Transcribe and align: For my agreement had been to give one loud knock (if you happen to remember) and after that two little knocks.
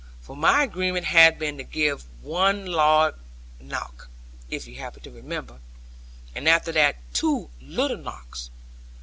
For 0.19 0.35
my 0.35 0.63
agreement 0.63 1.05
had 1.05 1.37
been 1.37 1.59
to 1.59 1.63
give 1.63 2.05
one 2.23 2.65
loud 2.65 3.19
knock 3.59 4.09
(if 4.49 4.65
you 4.65 4.79
happen 4.79 5.03
to 5.03 5.11
remember) 5.11 5.59
and 6.33 6.49
after 6.49 6.71
that 6.71 6.95
two 7.13 7.51
little 7.61 7.97
knocks. 7.97 8.49